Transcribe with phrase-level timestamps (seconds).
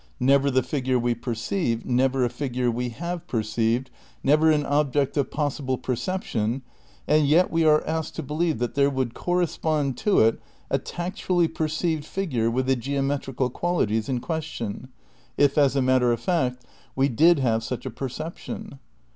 [0.19, 3.91] Never the fig ure we perceive, never a figure we have perceived,
[4.23, 6.63] never an object of possible perception,
[7.07, 10.41] and yet we are asked to believe that there would correspond to it"
[10.71, 14.87] a tactually perceived figure with the geometrical qualities in ques tion,
[15.37, 16.65] if as a matter of fact
[16.95, 18.79] we did have such a percep tion."